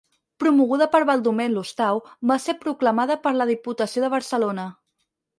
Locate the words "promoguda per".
0.43-1.01